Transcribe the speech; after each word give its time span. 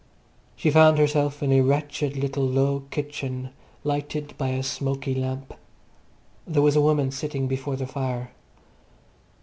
She 0.55 0.71
found 0.71 0.97
herself 0.97 1.43
in 1.43 1.51
a 1.53 1.61
wretched 1.61 2.17
little 2.17 2.43
low 2.43 2.85
kitchen, 2.89 3.51
lighted 3.83 4.35
by 4.35 4.47
a 4.47 4.63
smoky 4.63 5.13
lamp. 5.13 5.53
There 6.47 6.63
was 6.63 6.75
a 6.75 6.81
woman 6.81 7.11
sitting 7.11 7.47
before 7.47 7.75
the 7.75 7.85
fire. 7.85 8.31